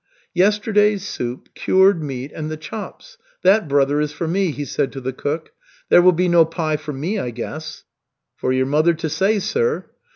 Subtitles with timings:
[0.33, 4.99] "Yesterday's soup, cured meat, and the chops that, brother, is for me," he said to
[4.99, 5.51] the cook.
[5.89, 7.83] "There will be no pie for me, I guess."
[8.35, 9.89] "For your mother to say, sir."